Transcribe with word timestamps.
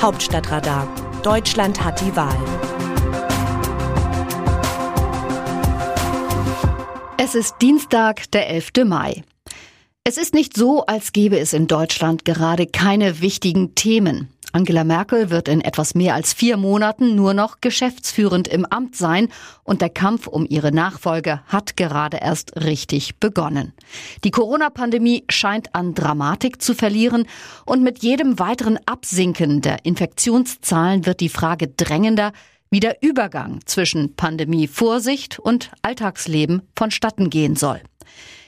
Hauptstadtradar. 0.00 0.88
Deutschland 1.22 1.84
hat 1.84 2.00
die 2.00 2.16
Wahl. 2.16 2.34
Es 7.18 7.34
ist 7.34 7.56
Dienstag, 7.60 8.30
der 8.30 8.48
11. 8.48 8.70
Mai. 8.86 9.22
Es 10.02 10.16
ist 10.16 10.32
nicht 10.32 10.56
so, 10.56 10.86
als 10.86 11.12
gäbe 11.12 11.38
es 11.38 11.52
in 11.52 11.66
Deutschland 11.66 12.24
gerade 12.24 12.66
keine 12.66 13.20
wichtigen 13.20 13.74
Themen. 13.74 14.30
Angela 14.52 14.84
Merkel 14.84 15.30
wird 15.30 15.48
in 15.48 15.60
etwas 15.60 15.94
mehr 15.94 16.14
als 16.14 16.32
vier 16.32 16.56
Monaten 16.56 17.14
nur 17.14 17.34
noch 17.34 17.60
geschäftsführend 17.60 18.48
im 18.48 18.66
Amt 18.66 18.96
sein 18.96 19.28
und 19.62 19.80
der 19.80 19.90
Kampf 19.90 20.26
um 20.26 20.44
ihre 20.48 20.72
Nachfolge 20.72 21.42
hat 21.46 21.76
gerade 21.76 22.18
erst 22.20 22.56
richtig 22.56 23.18
begonnen. 23.20 23.72
Die 24.24 24.30
Corona-Pandemie 24.30 25.24
scheint 25.28 25.74
an 25.74 25.94
Dramatik 25.94 26.60
zu 26.60 26.74
verlieren 26.74 27.26
und 27.64 27.82
mit 27.82 28.02
jedem 28.02 28.38
weiteren 28.38 28.78
Absinken 28.86 29.60
der 29.60 29.84
Infektionszahlen 29.84 31.06
wird 31.06 31.20
die 31.20 31.28
Frage 31.28 31.68
drängender, 31.68 32.32
wie 32.70 32.80
der 32.80 33.02
Übergang 33.02 33.60
zwischen 33.66 34.14
Pandemie-Vorsicht 34.16 35.38
und 35.38 35.70
Alltagsleben 35.82 36.62
vonstatten 36.76 37.30
gehen 37.30 37.56
soll. 37.56 37.80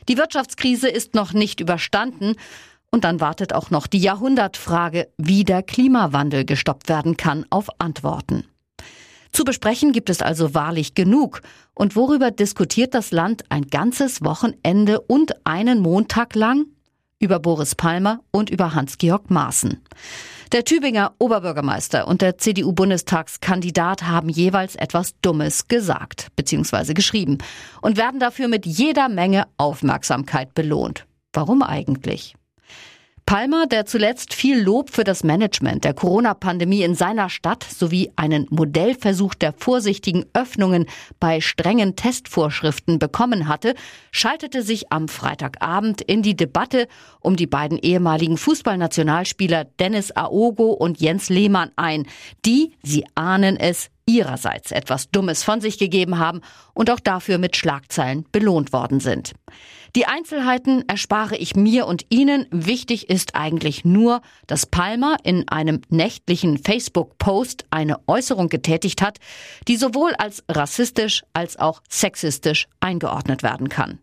Die 0.08 0.16
Wirtschaftskrise 0.16 0.88
ist 0.88 1.14
noch 1.14 1.32
nicht 1.32 1.60
überstanden 1.60 2.36
und 2.92 3.04
dann 3.04 3.20
wartet 3.20 3.54
auch 3.54 3.70
noch 3.70 3.86
die 3.88 3.98
Jahrhundertfrage, 3.98 5.08
wie 5.16 5.44
der 5.44 5.62
Klimawandel 5.62 6.44
gestoppt 6.44 6.88
werden 6.88 7.16
kann, 7.16 7.44
auf 7.50 7.68
Antworten. 7.78 8.44
Zu 9.32 9.44
besprechen 9.44 9.92
gibt 9.92 10.10
es 10.10 10.20
also 10.20 10.54
wahrlich 10.54 10.94
genug. 10.94 11.40
Und 11.74 11.96
worüber 11.96 12.30
diskutiert 12.30 12.94
das 12.94 13.12
Land 13.12 13.44
ein 13.48 13.66
ganzes 13.68 14.22
Wochenende 14.22 15.00
und 15.00 15.34
einen 15.44 15.80
Montag 15.80 16.34
lang? 16.34 16.66
Über 17.18 17.38
Boris 17.38 17.74
Palmer 17.74 18.20
und 18.30 18.50
über 18.50 18.74
Hans-Georg 18.74 19.30
Maaßen. 19.30 19.80
Der 20.50 20.64
Tübinger 20.64 21.14
Oberbürgermeister 21.18 22.06
und 22.06 22.20
der 22.20 22.36
CDU-Bundestagskandidat 22.36 24.02
haben 24.02 24.28
jeweils 24.28 24.76
etwas 24.76 25.14
Dummes 25.22 25.66
gesagt 25.66 26.28
bzw. 26.36 26.92
geschrieben 26.92 27.38
und 27.80 27.96
werden 27.96 28.20
dafür 28.20 28.48
mit 28.48 28.66
jeder 28.66 29.08
Menge 29.08 29.46
Aufmerksamkeit 29.56 30.52
belohnt. 30.52 31.06
Warum 31.32 31.62
eigentlich? 31.62 32.34
Palmer, 33.32 33.66
der 33.66 33.86
zuletzt 33.86 34.34
viel 34.34 34.60
Lob 34.60 34.90
für 34.90 35.04
das 35.04 35.24
Management 35.24 35.84
der 35.84 35.94
Corona-Pandemie 35.94 36.82
in 36.82 36.94
seiner 36.94 37.30
Stadt 37.30 37.64
sowie 37.64 38.12
einen 38.14 38.46
Modellversuch 38.50 39.32
der 39.32 39.54
vorsichtigen 39.54 40.26
Öffnungen 40.34 40.84
bei 41.18 41.40
strengen 41.40 41.96
Testvorschriften 41.96 42.98
bekommen 42.98 43.48
hatte, 43.48 43.74
schaltete 44.10 44.62
sich 44.62 44.92
am 44.92 45.08
Freitagabend 45.08 46.02
in 46.02 46.20
die 46.20 46.36
Debatte 46.36 46.88
um 47.20 47.36
die 47.36 47.46
beiden 47.46 47.78
ehemaligen 47.78 48.36
Fußballnationalspieler 48.36 49.64
Dennis 49.64 50.14
Aogo 50.14 50.72
und 50.72 51.00
Jens 51.00 51.30
Lehmann 51.30 51.70
ein, 51.76 52.06
die, 52.44 52.74
Sie 52.82 53.06
ahnen 53.14 53.56
es, 53.56 53.88
ihrerseits 54.06 54.72
etwas 54.72 55.10
Dummes 55.10 55.44
von 55.44 55.60
sich 55.60 55.78
gegeben 55.78 56.18
haben 56.18 56.40
und 56.74 56.90
auch 56.90 57.00
dafür 57.00 57.38
mit 57.38 57.56
Schlagzeilen 57.56 58.26
belohnt 58.32 58.72
worden 58.72 59.00
sind. 59.00 59.32
Die 59.94 60.06
Einzelheiten 60.06 60.88
erspare 60.88 61.36
ich 61.36 61.54
mir 61.54 61.86
und 61.86 62.06
Ihnen. 62.08 62.46
Wichtig 62.50 63.10
ist 63.10 63.34
eigentlich 63.34 63.84
nur, 63.84 64.22
dass 64.46 64.64
Palmer 64.64 65.16
in 65.22 65.48
einem 65.48 65.82
nächtlichen 65.90 66.56
Facebook-Post 66.56 67.66
eine 67.70 67.98
Äußerung 68.06 68.48
getätigt 68.48 69.02
hat, 69.02 69.18
die 69.68 69.76
sowohl 69.76 70.14
als 70.14 70.44
rassistisch 70.48 71.22
als 71.34 71.58
auch 71.58 71.82
sexistisch 71.90 72.68
eingeordnet 72.80 73.42
werden 73.42 73.68
kann. 73.68 73.98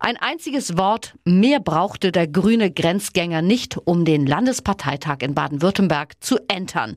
Ein 0.00 0.16
einziges 0.16 0.76
Wort 0.76 1.14
mehr 1.24 1.60
brauchte 1.60 2.10
der 2.10 2.26
grüne 2.26 2.72
Grenzgänger 2.72 3.40
nicht, 3.40 3.78
um 3.78 4.04
den 4.04 4.26
Landesparteitag 4.26 5.18
in 5.20 5.36
Baden-Württemberg 5.36 6.14
zu 6.20 6.38
entern. 6.48 6.96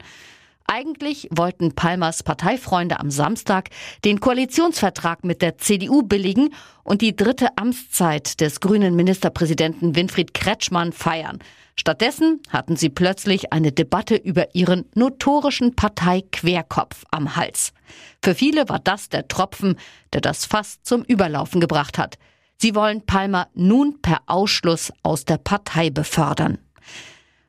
Eigentlich 0.67 1.27
wollten 1.31 1.75
Palmers 1.75 2.23
Parteifreunde 2.23 2.99
am 2.99 3.11
Samstag 3.11 3.69
den 4.03 4.19
Koalitionsvertrag 4.19 5.23
mit 5.23 5.41
der 5.41 5.57
CDU 5.57 6.01
billigen 6.01 6.53
und 6.83 7.01
die 7.01 7.15
dritte 7.15 7.49
Amtszeit 7.55 8.41
des 8.41 8.59
grünen 8.59 8.95
Ministerpräsidenten 8.95 9.95
Winfried 9.95 10.33
Kretschmann 10.33 10.91
feiern. 10.91 11.39
Stattdessen 11.77 12.41
hatten 12.49 12.77
sie 12.77 12.89
plötzlich 12.89 13.53
eine 13.53 13.71
Debatte 13.71 14.15
über 14.15 14.55
ihren 14.55 14.85
notorischen 14.95 15.75
Parteiquerkopf 15.75 17.03
am 17.11 17.35
Hals. 17.35 17.71
Für 18.23 18.33
viele 18.33 18.67
war 18.67 18.79
das 18.79 19.09
der 19.09 19.27
Tropfen, 19.27 19.77
der 20.13 20.21
das 20.21 20.45
Fass 20.45 20.81
zum 20.81 21.03
Überlaufen 21.03 21.61
gebracht 21.61 21.97
hat. 21.99 22.17
Sie 22.57 22.73
wollen 22.73 23.05
Palmer 23.05 23.49
nun 23.53 24.01
per 24.01 24.21
Ausschluss 24.25 24.91
aus 25.03 25.25
der 25.25 25.37
Partei 25.37 25.89
befördern. 25.89 26.57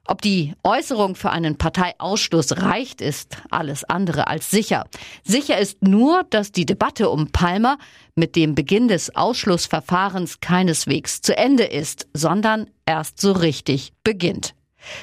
Ob 0.09 0.22
die 0.22 0.55
Äußerung 0.62 1.15
für 1.15 1.31
einen 1.31 1.59
Parteiausschluss 1.59 2.59
reicht, 2.59 3.00
ist 3.00 3.37
alles 3.50 3.84
andere 3.84 4.28
als 4.28 4.50
sicher. 4.50 4.87
Sicher 5.25 5.59
ist 5.59 5.83
nur, 5.83 6.25
dass 6.31 6.53
die 6.53 6.67
Debatte 6.67 7.11
um 7.11 7.33
Palmer 7.33 7.78
mit 8.15 8.37
dem 8.37 8.55
Beginn 8.55 8.89
des 8.89 9.15
Ausschlussverfahrens 9.15 10.41
keineswegs 10.41 11.21
zu 11.21 11.37
Ende 11.37 11.65
ist, 11.65 12.09
sondern 12.15 12.71
erst 12.87 13.21
so 13.21 13.33
richtig 13.33 13.93
beginnt. 14.05 14.56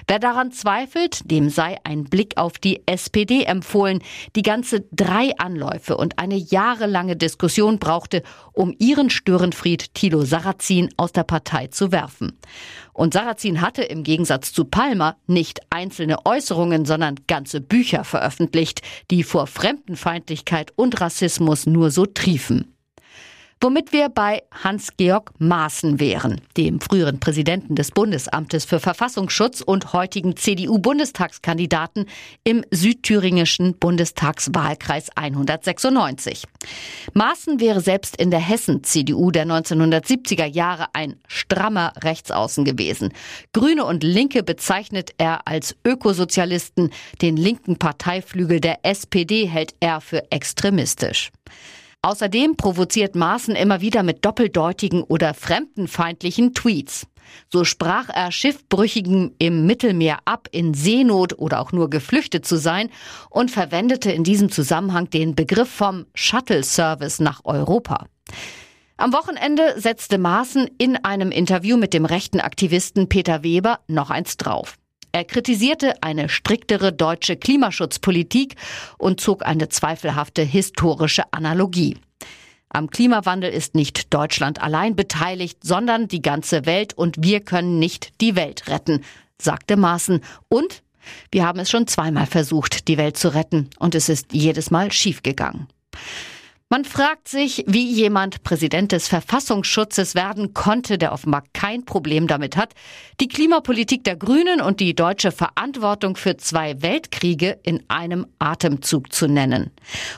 Wer 0.08 0.20
daran 0.20 0.52
zweifelt, 0.52 1.30
dem 1.30 1.50
sei 1.50 1.78
ein 1.84 2.06
Blick 2.06 2.38
auf 2.38 2.54
die 2.60 2.82
SPD 2.86 3.44
empfohlen, 3.44 4.02
die 4.36 4.42
ganze 4.42 4.86
drei 4.92 5.38
Anläufe 5.38 5.98
und 5.98 6.20
eine 6.20 6.36
jahrelange 6.36 7.16
Diskussion 7.16 7.80
brauchte, 7.80 8.24
um 8.54 8.76
ihren 8.80 9.10
Störenfried 9.10 9.94
Thilo 9.94 10.24
Sarrazin 10.24 10.90
aus 10.98 11.12
der 11.12 11.24
Partei 11.24 11.68
zu 11.68 11.92
werfen. 11.92 12.38
Und 12.94 13.14
Sarrazin 13.14 13.62
hatte 13.62 13.84
im 13.84 14.04
Gegensatz 14.04 14.54
zu 14.54 14.66
Palmer 14.66 15.18
nicht 15.26 15.62
einzelne 15.70 16.26
Äußerungen, 16.26 16.86
sondern 16.86 17.16
ganze 17.28 17.60
Bücher 17.60 18.04
veröffentlicht, 18.04 18.82
die 19.10 19.24
vor 19.24 19.48
Fremdenfeindlichkeit 19.48 20.72
und 20.76 21.02
Rassismus 21.02 21.66
nur 21.66 21.90
so 21.90 22.06
triefen. 22.06 22.73
Womit 23.64 23.94
wir 23.94 24.10
bei 24.10 24.44
Hans-Georg 24.62 25.32
Maaßen 25.40 26.02
wären, 26.02 26.42
dem 26.58 26.82
früheren 26.82 27.22
Präsidenten 27.22 27.76
des 27.76 27.92
Bundesamtes 27.92 28.66
für 28.66 28.82
Verfassungsschutz 28.82 29.62
und 29.62 29.94
heutigen 29.94 30.36
CDU-Bundestagskandidaten 30.36 32.08
im 32.44 32.66
südthüringischen 32.72 33.78
Bundestagswahlkreis 33.78 35.16
196. 35.16 36.44
Maaßen 37.14 37.62
wäre 37.62 37.80
selbst 37.80 38.18
in 38.18 38.32
der 38.32 38.42
Hessen-CDU 38.42 39.32
der 39.32 39.46
1970er 39.46 40.46
Jahre 40.46 40.88
ein 40.92 41.16
strammer 41.30 41.94
Rechtsaußen 42.04 42.66
gewesen. 42.66 43.14
Grüne 43.54 43.86
und 43.86 44.04
Linke 44.04 44.44
bezeichnet 44.44 45.12
er 45.18 45.48
als 45.48 45.78
Ökosozialisten, 45.86 46.90
den 47.22 47.38
linken 47.38 47.78
Parteiflügel 47.80 48.60
der 48.60 48.80
SPD 48.84 49.46
hält 49.46 49.74
er 49.80 50.02
für 50.02 50.30
extremistisch. 50.34 51.32
Außerdem 52.06 52.58
provoziert 52.58 53.16
Maaßen 53.16 53.56
immer 53.56 53.80
wieder 53.80 54.04
mit 54.04 54.26
doppeldeutigen 54.26 55.04
oder 55.04 55.34
fremdenfeindlichen 55.34 56.54
Tweets. 56.54 57.08
So 57.50 57.64
sprach 57.64 58.10
er 58.10 58.34
Schiffbrüchigen 58.34 59.34
im 59.40 59.66
Mittelmeer 59.66 60.20
ab, 60.26 60.50
in 60.52 60.74
Seenot 60.74 61.40
oder 61.40 61.62
auch 61.62 61.72
nur 61.72 61.90
geflüchtet 61.90 62.46
zu 62.46 62.58
sein 62.58 62.90
und 63.30 63.52
verwendete 63.52 64.12
in 64.12 64.26
diesem 64.26 64.52
Zusammenhang 64.52 65.10
den 65.10 65.34
Begriff 65.34 65.70
vom 65.70 66.06
Shuttle-Service 66.14 67.22
nach 67.22 67.40
Europa. 67.46 68.08
Am 68.98 69.14
Wochenende 69.14 69.80
setzte 69.80 70.18
Maaßen 70.18 70.70
in 70.78 70.98
einem 70.98 71.32
Interview 71.32 71.78
mit 71.78 71.94
dem 71.94 72.04
rechten 72.04 72.42
Aktivisten 72.42 73.08
Peter 73.08 73.44
Weber 73.44 73.80
noch 73.88 74.10
eins 74.10 74.36
drauf. 74.36 74.76
Er 75.16 75.26
kritisierte 75.26 76.02
eine 76.02 76.28
striktere 76.28 76.92
deutsche 76.92 77.38
Klimaschutzpolitik 77.38 78.56
und 78.98 79.22
zog 79.22 79.46
eine 79.46 79.70
zweifelhafte 79.70 80.42
historische 80.42 81.32
Analogie. 81.32 81.98
Am 82.70 82.90
Klimawandel 82.90 83.52
ist 83.52 83.76
nicht 83.76 84.12
Deutschland 84.12 84.60
allein 84.60 84.96
beteiligt, 84.96 85.60
sondern 85.62 86.08
die 86.08 86.24
ganze 86.24 86.66
Welt 86.66 86.96
und 86.96 87.18
wir 87.20 87.42
können 87.42 87.78
nicht 87.78 88.20
die 88.22 88.36
Welt 88.36 88.68
retten, 88.68 89.06
sagte 89.40 89.78
Maaßen. 89.78 90.22
Und 90.50 90.82
wir 91.32 91.46
haben 91.46 91.60
es 91.60 91.70
schon 91.70 91.86
zweimal 91.86 92.26
versucht, 92.26 92.88
die 92.88 92.98
Welt 92.98 93.16
zu 93.16 93.36
retten 93.36 93.70
und 93.78 93.94
es 93.94 94.10
ist 94.10 94.34
jedes 94.34 94.72
Mal 94.72 94.92
schiefgegangen. 94.92 95.68
Man 96.74 96.86
fragt 96.86 97.28
sich, 97.28 97.64
wie 97.68 97.86
jemand 97.86 98.42
Präsident 98.42 98.94
des 98.94 99.08
Verfassungsschutzes 99.08 100.16
werden 100.16 100.56
konnte, 100.56 100.98
der 100.98 101.12
offenbar 101.12 101.44
kein 101.54 101.86
Problem 101.86 102.26
damit 102.26 102.58
hat, 102.58 102.74
die 103.20 103.28
Klimapolitik 103.28 104.04
der 104.04 104.16
Grünen 104.16 104.60
und 104.60 104.80
die 104.80 104.96
deutsche 104.96 105.32
Verantwortung 105.32 106.16
für 106.16 106.36
zwei 106.38 106.82
Weltkriege 106.82 107.60
in 107.62 107.84
einem 107.90 108.26
Atemzug 108.40 109.14
zu 109.14 109.28
nennen. 109.28 109.70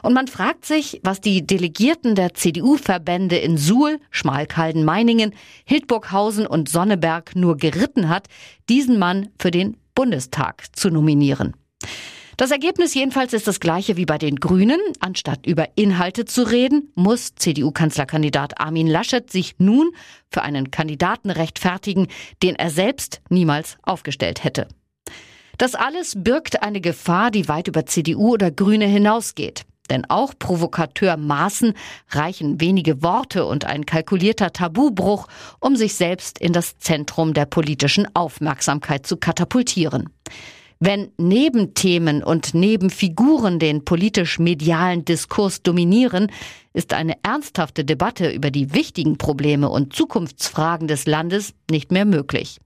Und 0.02 0.14
man 0.14 0.30
fragt 0.30 0.64
sich, 0.64 1.02
was 1.04 1.20
die 1.20 1.46
Delegierten 1.46 2.16
der 2.16 2.34
CDU-Verbände 2.34 3.36
in 3.36 3.58
Suhl, 3.58 4.00
Schmalkalden, 4.10 4.86
Meiningen, 4.86 5.36
Hildburghausen 5.66 6.48
und 6.48 6.70
Sonneberg 6.70 7.36
nur 7.36 7.58
geritten 7.58 8.08
hat, 8.08 8.30
diesen 8.70 8.98
Mann 8.98 9.28
für 9.38 9.52
den 9.52 9.76
Bundestag 9.94 10.74
zu 10.74 10.90
nominieren. 10.90 11.54
Das 12.38 12.52
Ergebnis 12.52 12.94
jedenfalls 12.94 13.32
ist 13.32 13.48
das 13.48 13.62
gleiche 13.62 13.96
wie 13.96 14.06
bei 14.06 14.18
den 14.18 14.36
Grünen. 14.36 14.80
Anstatt 15.00 15.46
über 15.46 15.70
Inhalte 15.76 16.26
zu 16.26 16.44
reden, 16.44 16.92
muss 16.94 17.34
CDU-Kanzlerkandidat 17.36 18.60
Armin 18.60 18.88
Laschet 18.88 19.32
sich 19.32 19.56
nun 19.58 19.92
für 20.30 20.42
einen 20.42 20.70
Kandidaten 20.70 21.30
rechtfertigen, 21.30 22.08
den 22.44 22.56
er 22.56 22.72
selbst 22.72 23.22
niemals 23.30 23.78
aufgestellt 23.84 24.44
hätte. 24.44 24.68
Das 25.58 25.76
alles 25.76 26.16
birgt 26.18 26.62
eine 26.62 26.82
Gefahr, 26.82 27.32
die 27.32 27.48
weit 27.48 27.70
über 27.70 27.86
CDU 27.86 28.34
oder 28.34 28.52
Grüne 28.52 28.86
hinausgeht. 28.86 29.64
Denn 29.90 30.04
auch 30.10 30.34
Provokateur 30.38 31.16
Maaßen 31.16 31.74
reichen 32.10 32.60
wenige 32.60 33.02
Worte 33.02 33.46
und 33.46 33.64
ein 33.64 33.86
kalkulierter 33.86 34.52
Tabubruch, 34.52 35.28
um 35.62 35.78
sich 35.78 35.96
selbst 35.96 36.40
in 36.40 36.52
das 36.52 36.80
Zentrum 36.80 37.34
der 37.34 37.46
politischen 37.46 38.14
Aufmerksamkeit 38.14 39.08
zu 39.08 39.16
katapultieren. 39.16 40.10
Wenn 40.80 41.12
Nebenthemen 41.18 42.22
und 42.24 42.54
Nebenfiguren 42.54 43.60
den 43.60 43.86
politisch-medialen 43.86 45.06
Diskurs 45.06 45.64
dominieren, 45.64 46.32
ist 46.74 46.94
eine 46.94 47.16
ernsthafte 47.24 47.86
Debatte 47.86 48.30
über 48.30 48.52
die 48.52 48.74
wichtigen 48.74 49.18
Probleme 49.18 49.70
und 49.70 49.94
Zukunftsfragen 49.94 50.88
des 50.88 51.06
Landes 51.06 51.54
nicht 51.72 51.92
mehr 51.92 52.06
möglich. 52.06 52.60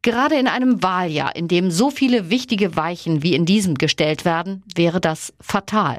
Gerade 0.00 0.36
in 0.36 0.46
einem 0.46 0.82
Wahljahr, 0.82 1.36
in 1.36 1.48
dem 1.48 1.70
so 1.70 1.90
viele 1.90 2.30
wichtige 2.30 2.76
Weichen 2.76 3.22
wie 3.22 3.34
in 3.34 3.44
diesem 3.44 3.74
gestellt 3.74 4.24
werden, 4.24 4.62
wäre 4.74 5.00
das 5.00 5.34
fatal. 5.40 5.98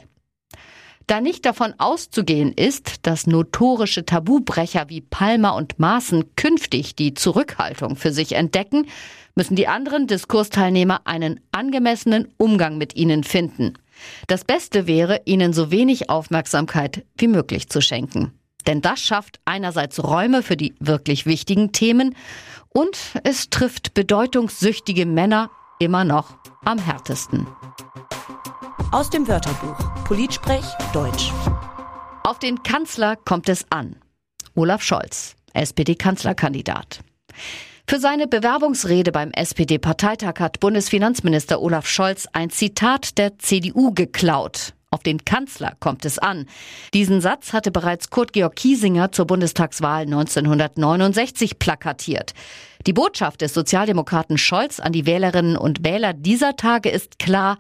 Da 1.07 1.21
nicht 1.21 1.45
davon 1.45 1.73
auszugehen 1.77 2.51
ist, 2.51 3.07
dass 3.07 3.27
notorische 3.27 4.05
Tabubrecher 4.05 4.89
wie 4.89 4.99
Palmer 4.99 5.55
und 5.55 5.79
Maaßen 5.79 6.35
künftig 6.35 6.97
die 6.97 7.13
Zurückhaltung 7.13 7.95
für 7.95 8.11
sich 8.11 8.33
entdecken, 8.33 8.87
müssen 9.33 9.55
die 9.55 9.69
anderen 9.69 10.07
Diskursteilnehmer 10.07 11.01
einen 11.05 11.39
angemessenen 11.53 12.27
Umgang 12.37 12.77
mit 12.77 12.97
ihnen 12.97 13.23
finden. 13.23 13.75
Das 14.27 14.43
Beste 14.43 14.85
wäre, 14.85 15.21
ihnen 15.23 15.53
so 15.53 15.71
wenig 15.71 16.09
Aufmerksamkeit 16.09 17.05
wie 17.17 17.27
möglich 17.27 17.69
zu 17.69 17.79
schenken. 17.79 18.33
Denn 18.65 18.81
das 18.81 18.99
schafft 18.99 19.39
einerseits 19.45 20.03
Räume 20.03 20.43
für 20.43 20.57
die 20.57 20.75
wirklich 20.81 21.25
wichtigen 21.25 21.71
Themen 21.71 22.15
und 22.67 22.97
es 23.23 23.49
trifft 23.49 23.93
bedeutungssüchtige 23.93 25.05
Männer 25.05 25.49
immer 25.79 26.03
noch 26.03 26.35
am 26.65 26.79
härtesten. 26.79 27.47
Aus 28.91 29.09
dem 29.09 29.27
Wörterbuch 29.27 29.77
Politsprech 30.05 30.63
Deutsch. 30.93 31.33
Auf 32.23 32.39
den 32.39 32.63
Kanzler 32.63 33.17
kommt 33.17 33.49
es 33.49 33.65
an. 33.69 33.97
Olaf 34.55 34.81
Scholz, 34.81 35.35
SPD-Kanzlerkandidat. 35.53 37.01
Für 37.85 37.99
seine 37.99 38.27
Bewerbungsrede 38.27 39.11
beim 39.11 39.31
SPD-Parteitag 39.31 40.39
hat 40.39 40.61
Bundesfinanzminister 40.61 41.61
Olaf 41.61 41.85
Scholz 41.85 42.29
ein 42.31 42.49
Zitat 42.49 43.17
der 43.17 43.37
CDU 43.39 43.91
geklaut. 43.93 44.73
Auf 44.89 45.03
den 45.03 45.25
Kanzler 45.25 45.73
kommt 45.81 46.05
es 46.05 46.17
an. 46.17 46.45
Diesen 46.93 47.19
Satz 47.19 47.51
hatte 47.51 47.71
bereits 47.71 48.09
Kurt 48.09 48.31
Georg 48.31 48.55
Kiesinger 48.55 49.11
zur 49.11 49.27
Bundestagswahl 49.27 50.03
1969 50.03 51.59
plakatiert. 51.59 52.33
Die 52.85 52.93
Botschaft 52.93 53.41
des 53.41 53.53
Sozialdemokraten 53.53 54.37
Scholz 54.37 54.79
an 54.79 54.93
die 54.93 55.05
Wählerinnen 55.05 55.57
und 55.57 55.83
Wähler 55.83 56.13
dieser 56.13 56.55
Tage 56.55 56.89
ist 56.89 57.19
klar, 57.19 57.57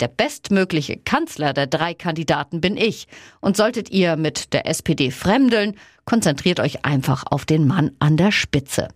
der 0.00 0.08
bestmögliche 0.08 0.96
Kanzler 0.96 1.52
der 1.52 1.66
drei 1.66 1.94
Kandidaten 1.94 2.60
bin 2.60 2.76
ich. 2.76 3.06
Und 3.40 3.56
solltet 3.56 3.90
ihr 3.90 4.16
mit 4.16 4.52
der 4.52 4.66
SPD 4.66 5.10
fremdeln, 5.10 5.76
konzentriert 6.04 6.60
euch 6.60 6.84
einfach 6.84 7.24
auf 7.30 7.44
den 7.44 7.66
Mann 7.66 7.92
an 7.98 8.16
der 8.16 8.32
Spitze. 8.32 8.88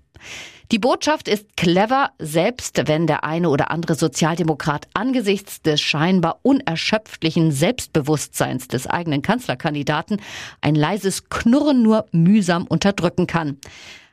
Die 0.73 0.79
Botschaft 0.79 1.29
ist 1.29 1.57
clever, 1.57 2.11
selbst 2.19 2.89
wenn 2.89 3.07
der 3.07 3.23
eine 3.23 3.51
oder 3.51 3.71
andere 3.71 3.95
Sozialdemokrat 3.95 4.89
angesichts 4.95 5.61
des 5.61 5.81
scheinbar 5.81 6.41
unerschöpflichen 6.43 7.53
Selbstbewusstseins 7.53 8.69
des 8.69 8.87
eigenen 8.87 9.21
Kanzlerkandidaten 9.21 10.23
ein 10.63 10.75
leises 10.75 11.29
Knurren 11.29 11.83
nur 11.83 12.07
mühsam 12.13 12.67
unterdrücken 12.67 13.27
kann. 13.27 13.59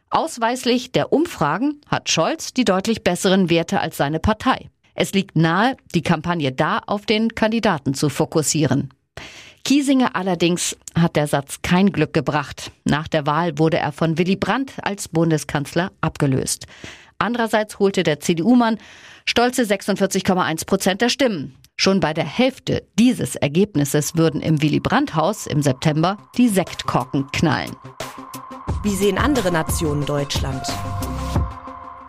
Ausweislich 0.10 0.92
der 0.92 1.14
Umfragen 1.14 1.80
hat 1.88 2.10
Scholz 2.10 2.54
die 2.54 2.66
deutlich 2.66 3.02
besseren 3.02 3.50
Werte 3.50 3.80
als 3.80 3.96
seine 3.96 4.20
Partei. 4.20 4.70
Es 4.96 5.14
liegt 5.14 5.36
nahe, 5.38 5.78
die 5.96 6.02
Kampagne 6.02 6.52
da 6.52 6.82
auf 6.86 7.06
den 7.06 7.34
Kandidaten 7.36 7.94
zu 7.94 8.10
fokussieren. 8.10 8.94
Kiesinger 9.64 10.16
allerdings 10.16 10.76
hat 10.96 11.16
der 11.16 11.28
Satz 11.28 11.62
kein 11.62 11.92
Glück 11.92 12.14
gebracht. 12.14 12.72
Nach 12.84 13.08
der 13.08 13.26
Wahl 13.26 13.58
wurde 13.58 13.78
er 13.78 13.92
von 13.92 14.18
Willy 14.18 14.36
Brandt 14.36 14.74
als 14.82 15.08
Bundeskanzler 15.08 15.92
abgelöst. 16.02 16.66
Andererseits 17.20 17.78
holte 17.78 18.02
der 18.02 18.20
CDU-Mann 18.20 18.80
stolze 19.26 19.62
46,1 19.64 20.66
Prozent 20.66 21.02
der 21.02 21.10
Stimmen. 21.10 21.56
Schon 21.78 22.00
bei 22.00 22.14
der 22.14 22.26
Hälfte 22.26 22.84
dieses 22.98 23.36
Ergebnisses 23.36 24.16
würden 24.16 24.42
im 24.42 24.62
Willy 24.62 24.80
Brandt-Haus 24.80 25.48
im 25.48 25.62
September 25.62 26.18
die 26.38 26.48
Sektkorken 26.48 27.28
knallen. 27.32 27.76
Wie 28.84 28.96
sehen 28.96 29.20
andere 29.20 29.52
Nationen 29.52 30.06
Deutschland? 30.06 30.64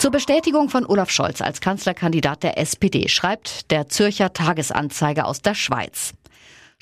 Zur 0.03 0.11
Bestätigung 0.11 0.69
von 0.69 0.85
Olaf 0.85 1.11
Scholz 1.11 1.41
als 1.41 1.61
Kanzlerkandidat 1.61 2.43
der 2.43 2.59
SPD 2.59 3.07
schreibt 3.07 3.71
der 3.71 3.89
Zürcher 3.89 4.33
Tagesanzeiger 4.33 5.27
aus 5.29 5.43
der 5.43 5.55
Schweiz. 5.55 6.13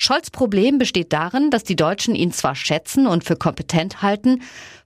Scholz 0.03 0.31
Problem 0.31 0.79
besteht 0.79 1.13
darin, 1.13 1.51
dass 1.51 1.63
die 1.63 1.75
Deutschen 1.75 2.15
ihn 2.15 2.31
zwar 2.31 2.55
schätzen 2.55 3.05
und 3.05 3.23
für 3.23 3.35
kompetent 3.35 4.01
halten, 4.01 4.41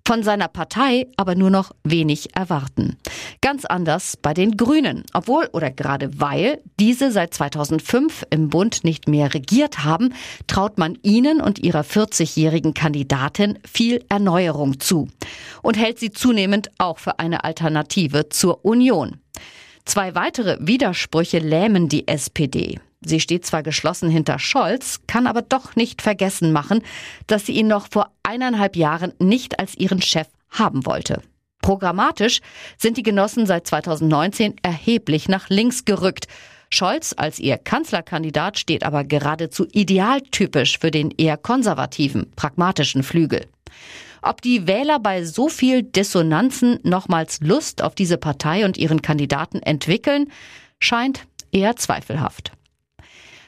von 0.06 0.23
seiner 0.23 0.50
Partei 0.50 1.07
aber 1.15 1.35
nur 1.35 1.50
noch 1.50 1.71
wenig 1.85 2.35
erwarten. 2.35 2.97
Ganz 3.39 3.63
anders 3.63 4.17
bei 4.17 4.33
den 4.33 4.57
Grünen, 4.57 5.06
obwohl 5.13 5.47
oder 5.53 5.71
gerade 5.71 6.19
weil 6.19 6.62
diese 6.81 7.13
seit 7.13 7.33
2005 7.33 8.25
im 8.29 8.50
Bund 8.50 8.83
nicht 8.83 9.07
mehr 9.07 9.33
regiert 9.33 9.85
haben, 9.85 10.13
traut 10.47 10.77
man 10.77 10.97
ihnen 11.01 11.39
und 11.39 11.59
ihrer 11.59 11.83
40-jährigen 11.83 12.73
Kandidatin 12.73 13.57
viel 13.65 14.03
Erneuerung 14.09 14.81
zu 14.81 15.07
und 15.61 15.77
hält 15.77 15.97
sie 15.97 16.11
zunehmend 16.11 16.71
auch 16.77 17.00
für 17.00 17.19
eine 17.19 17.45
Alternative 17.45 18.27
zur 18.27 18.65
Union. 18.65 19.21
Zwei 19.85 20.13
weitere 20.13 20.57
Widersprüche 20.59 21.39
lähmen 21.39 21.88
die 21.88 22.06
SPD. 22.06 22.81
Sie 23.06 23.19
steht 23.19 23.46
zwar 23.46 23.63
geschlossen 23.63 24.10
hinter 24.10 24.40
Scholz, 24.40 25.02
kann 25.07 25.28
aber 25.28 25.42
doch 25.42 25.75
nicht 25.75 26.02
vergessen 26.02 26.52
machen, 26.52 26.81
dass 27.28 27.46
sie 27.46 27.54
ihn 27.54 27.68
noch 27.68 27.88
vor 27.90 28.12
eineinhalb 28.24 28.75
Jahren 28.75 29.13
nicht 29.19 29.60
als 29.60 29.75
ihren 29.75 30.02
Chef 30.02 30.28
haben 30.50 30.86
wollte. 30.86 31.22
Programmatisch 31.62 32.42
sind 32.78 32.98
die 32.98 33.04
Genossen 33.04 33.46
seit 33.46 33.68
2019 33.68 34.56
erheblich 34.62 35.28
nach 35.28 35.50
links 35.50 35.86
gerückt. 35.86 36.28
Scholz 36.69 37.13
als 37.18 37.40
ihr 37.40 37.57
Kanzlerkandidat 37.57 38.60
steht 38.60 38.84
aber 38.84 39.04
geradezu 39.04 39.66
idealtypisch 39.72 40.80
für 40.80 40.92
den 40.92 41.12
eher 41.12 41.38
konservativen, 41.38 42.31
pragmatischen 42.36 43.04
Flügel. 43.04 43.46
Ob 44.22 44.42
die 44.42 44.68
Wähler 44.68 45.00
bei 45.00 45.24
so 45.24 45.50
viel 45.50 45.84
Dissonanzen 45.84 46.80
nochmals 46.84 47.40
Lust 47.42 47.84
auf 47.84 47.94
diese 47.96 48.18
Partei 48.18 48.66
und 48.66 48.78
ihren 48.78 49.02
Kandidaten 49.02 49.60
entwickeln, 49.60 50.31
scheint 50.80 51.28
eher 51.52 51.75
zweifelhaft. 51.75 52.52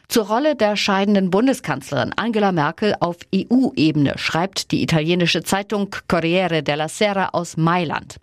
Zur 0.10 0.28
Rolle 0.28 0.56
der 0.56 0.78
scheidenden 0.78 1.30
Bundeskanzlerin 1.30 2.14
Angela 2.16 2.54
Merkel 2.54 2.96
auf 3.02 3.18
EU-Ebene 3.36 4.18
schreibt 4.18 4.72
die 4.72 4.82
italienische 4.82 5.44
Zeitung 5.44 5.94
Corriere 6.08 6.64
della 6.64 6.88
Sera 6.88 7.30
aus 7.34 7.58
Mailand. 7.58 8.16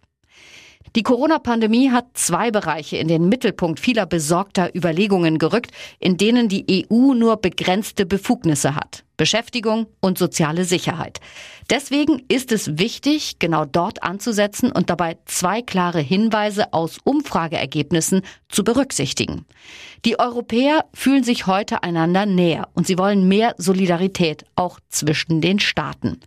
Die 0.96 1.02
Corona-Pandemie 1.02 1.90
hat 1.90 2.06
zwei 2.14 2.50
Bereiche 2.50 2.96
in 2.96 3.08
den 3.08 3.28
Mittelpunkt 3.28 3.80
vieler 3.80 4.06
besorgter 4.06 4.74
Überlegungen 4.74 5.38
gerückt, 5.38 5.72
in 5.98 6.16
denen 6.16 6.48
die 6.48 6.86
EU 6.90 7.12
nur 7.12 7.36
begrenzte 7.36 8.06
Befugnisse 8.06 8.76
hat. 8.76 9.03
Beschäftigung 9.16 9.86
und 10.00 10.18
soziale 10.18 10.64
Sicherheit. 10.64 11.20
Deswegen 11.70 12.22
ist 12.28 12.52
es 12.52 12.78
wichtig, 12.78 13.38
genau 13.38 13.64
dort 13.64 14.02
anzusetzen 14.02 14.70
und 14.70 14.90
dabei 14.90 15.16
zwei 15.24 15.62
klare 15.62 16.00
Hinweise 16.00 16.72
aus 16.72 16.98
Umfrageergebnissen 17.04 18.22
zu 18.48 18.64
berücksichtigen. 18.64 19.46
Die 20.04 20.18
Europäer 20.18 20.84
fühlen 20.92 21.24
sich 21.24 21.46
heute 21.46 21.82
einander 21.82 22.26
näher 22.26 22.68
und 22.74 22.86
sie 22.86 22.98
wollen 22.98 23.26
mehr 23.26 23.54
Solidarität 23.56 24.44
auch 24.54 24.78
zwischen 24.90 25.40
den 25.40 25.58
Staaten. 25.58 26.20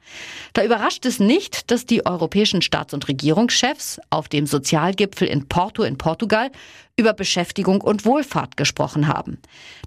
Da 0.54 0.64
überrascht 0.64 1.06
es 1.06 1.20
nicht, 1.20 1.70
dass 1.70 1.86
die 1.86 2.06
europäischen 2.06 2.64
Staats- 2.64 2.96
und 2.96 3.08
Regierungschefs 3.08 4.00
auf 4.10 4.30
dem 4.30 4.48
Sozialgipfel 4.48 5.28
in 5.28 5.48
Porto 5.48 5.84
in 5.84 6.00
Portugal 6.00 6.50
über 7.00 7.14
Beschäftigung 7.14 7.82
und 7.82 8.06
Wohlfahrt 8.06 8.58
gesprochen 8.58 9.08
haben. 9.08 9.38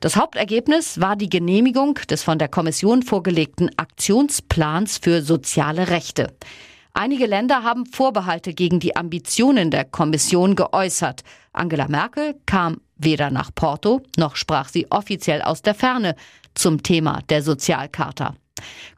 Das 0.01 0.17
Hauptergebnis 0.17 1.01
war 1.01 1.17
die 1.17 1.29
Genehmigung 1.29 1.95
des 2.09 2.23
von 2.23 2.39
der 2.39 2.49
Kommission 2.49 2.90
vorgelegten 2.99 3.71
Aktionsplans 3.79 4.99
für 4.99 5.23
soziale 5.23 5.89
Rechte. 5.89 6.35
Einige 6.93 7.27
Länder 7.27 7.63
haben 7.63 7.87
Vorbehalte 7.87 8.53
gegen 8.53 8.81
die 8.81 8.97
Ambitionen 8.97 9.71
der 9.71 9.85
Kommission 9.85 10.57
geäußert. 10.57 11.23
Angela 11.53 11.89
Merkel 11.89 12.35
kam 12.47 12.81
weder 12.97 13.31
nach 13.31 13.51
Porto 13.55 14.03
noch 14.17 14.37
sprach 14.37 14.69
sie 14.69 14.91
offiziell 14.91 15.41
aus 15.43 15.63
der 15.63 15.75
Ferne 15.75 16.17
zum 16.55 16.83
Thema 16.83 17.21
der 17.29 17.43
Sozialcharta. 17.43 18.35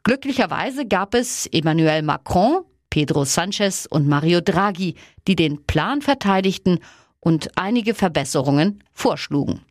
Glücklicherweise 0.03 0.85
gab 0.85 1.13
es 1.13 1.47
Emmanuel 1.47 2.01
Macron, 2.01 2.65
Pedro 2.89 3.23
Sanchez 3.23 3.87
und 3.89 4.07
Mario 4.07 4.41
Draghi, 4.41 4.95
die 5.27 5.35
den 5.35 5.63
Plan 5.65 6.01
verteidigten 6.01 6.79
und 7.19 7.49
einige 7.55 7.93
Verbesserungen 7.93 8.83
vorschlugen. 8.91 9.61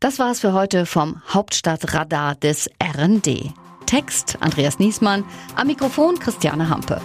Das 0.00 0.20
war 0.20 0.30
es 0.30 0.38
für 0.38 0.52
heute 0.52 0.86
vom 0.86 1.20
Hauptstadtradar 1.28 2.36
des 2.36 2.70
RND. 2.80 3.52
Text 3.86 4.36
Andreas 4.38 4.78
Niesmann, 4.78 5.24
am 5.56 5.66
Mikrofon 5.66 6.20
Christiane 6.20 6.68
Hampe. 6.68 7.00